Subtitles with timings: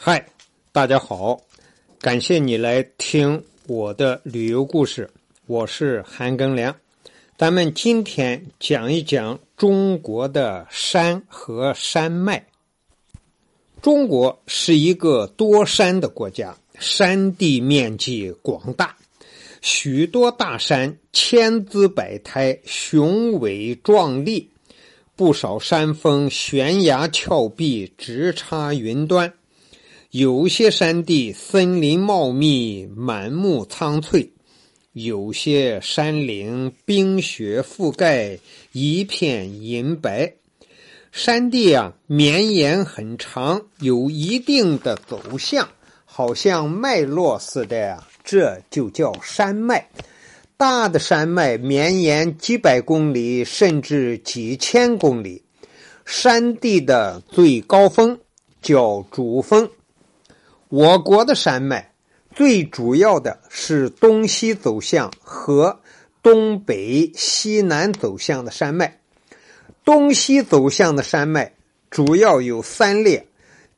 [0.00, 0.24] 嗨，
[0.70, 1.40] 大家好，
[2.00, 5.10] 感谢你来听我的旅游故事，
[5.46, 6.74] 我是韩庚良。
[7.36, 12.46] 咱们今天讲一讲中国的山和山脉。
[13.82, 18.96] 中国是一个多山的国家，山地面积广大，
[19.62, 24.48] 许多大山千姿百态，雄伟壮丽，
[25.16, 29.34] 不少山峰悬崖峭壁，直插云端。
[30.10, 34.30] 有些山地森林茂密，满目苍翠；
[34.94, 38.38] 有些山岭冰雪覆盖，
[38.72, 40.32] 一片银白。
[41.12, 45.68] 山地啊，绵延很长，有一定的走向，
[46.06, 49.90] 好像脉络似的呀，这就叫山脉。
[50.56, 55.42] 大的山脉绵延几百公里，甚至几千公里。
[56.06, 58.18] 山地的最高峰
[58.62, 59.68] 叫主峰。
[60.68, 61.92] 我国的山脉
[62.34, 65.80] 最主要的是东西走向和
[66.22, 69.00] 东北西南走向的山脉。
[69.84, 71.54] 东西走向的山脉
[71.90, 73.26] 主要有三列，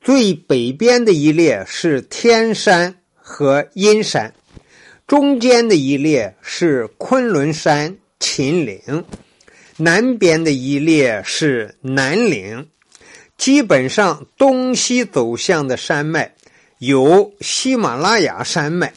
[0.01, 4.35] 最北边的一列是天山和阴山，
[5.07, 9.05] 中间的一列是昆仑山、秦岭，
[9.77, 12.67] 南边的一列是南岭。
[13.37, 16.35] 基本上东西走向的山脉。
[16.81, 18.95] 有喜马拉雅山脉，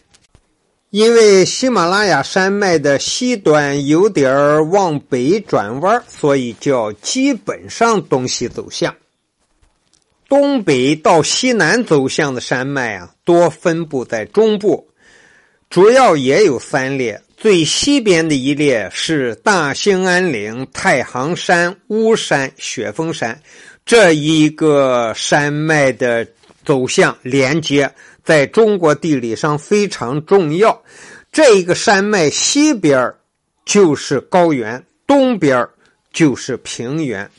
[0.89, 8.95] 因为喜马拉雅山脉的西端有点往北转弯，所以叫基本上东西走向。
[10.29, 14.87] 东北到西南走向的山脉啊，多分布在中部，
[15.69, 17.21] 主要也有三列。
[17.35, 23.41] 最西边的一列是大兴安岭、太行山、巫山、雪峰山
[23.85, 26.25] 这一个山脉的。
[26.63, 30.83] 走向连接，在中国地理上非常重要。
[31.31, 33.13] 这一个山脉西边
[33.65, 35.67] 就是高原，东边
[36.11, 37.29] 就是平原。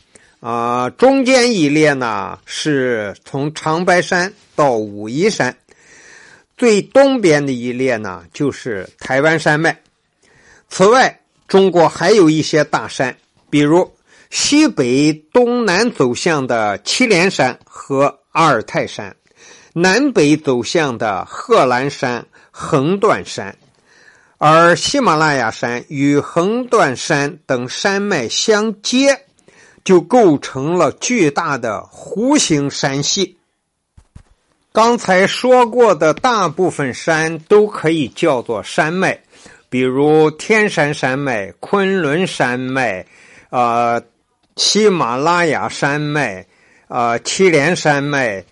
[0.40, 5.56] 啊，中间一列呢是从长白山到武夷山，
[6.56, 9.80] 最东边的一列呢就是台湾山脉。
[10.68, 13.16] 此外，中国还有一些大山，
[13.48, 13.90] 比如
[14.28, 18.18] 西北东南走向的祁连山和。
[18.34, 19.14] 阿尔泰山，
[19.74, 23.56] 南北走向的贺兰山、横断山，
[24.38, 29.26] 而喜马拉雅山与横断山等山脉相接，
[29.84, 33.38] 就构成了巨大的弧形山系。
[34.72, 39.16] 刚才说过的大部分山都可以叫做山脉，
[39.68, 43.06] 比如天山山脉、昆仑山脉、
[43.50, 44.02] 啊，
[44.56, 46.44] 喜马拉雅山脉。
[46.88, 48.44] 啊，祁连山脉、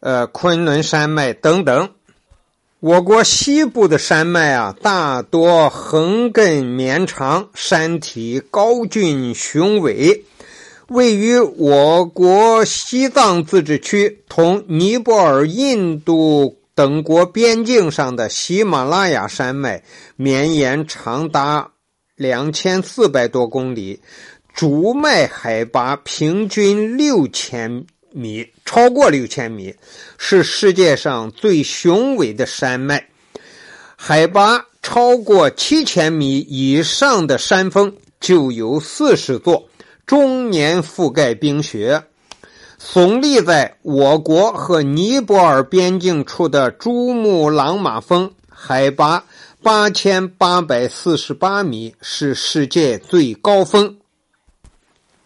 [0.00, 1.90] 呃，昆仑山脉等等，
[2.80, 10.24] 我国西部的山脉啊，大多横亘绵长，山体高峻雄伟。
[10.86, 19.82] 位于我国西藏自治区同尼泊尔、印度等国边境上的喜马拉雅山脉，
[20.16, 21.72] 绵延长达
[22.14, 24.00] 两千四百多公里。
[24.54, 29.74] 主脉海拔平均六千米，超过六千米，
[30.16, 33.06] 是世界上最雄伟的山脉。
[33.94, 39.68] 海拔超过七千米以上的山峰就有四十座，
[40.06, 42.02] 终年覆盖冰雪。
[42.80, 49.24] 耸立在我国和尼泊尔边境处的珠穆朗玛峰，海拔
[49.62, 53.97] 八千八百四十八米，是世界最高峰。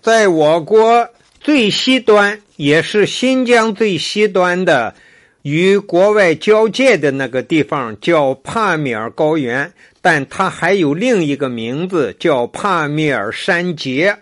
[0.03, 1.09] 在我国
[1.41, 4.97] 最西端，也是新疆最西端的，
[5.43, 14.17] 与国外交界的那个地方叫帕米尔高原，但它还有另一个名字叫帕米尔山节。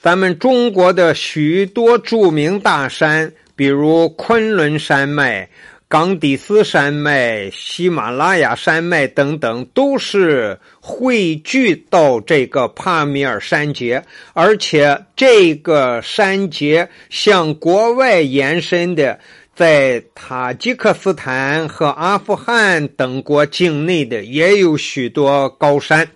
[0.00, 5.48] 咱们中国的许多著名大山，比如昆仑山脉。
[5.92, 14.02] 冈底斯山脉、喜马拉雅山脉等等，都是汇聚到这个帕米尔山节，
[14.32, 19.20] 而且这个山节向国外延伸的，
[19.54, 26.08] 在塔吉克斯坦和阿富汗等国境内的也有许多高山，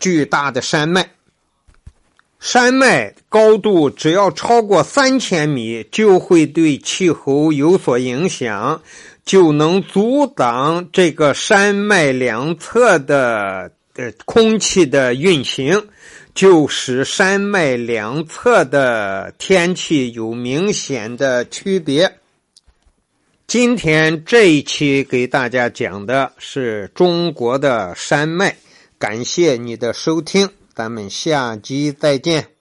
[0.00, 1.06] 巨大的山脉。
[2.44, 8.82] 山脉高度只要超过三千米，就会对气候有所影响，
[9.24, 15.86] 就能阻挡这个山脉两侧的呃空气的运行，
[16.34, 22.18] 就使山脉两侧的天气有明显的区别。
[23.46, 28.54] 今天这一期给大家讲的是中国的山脉，
[28.98, 32.53] 感谢你的收听，咱们下集再见。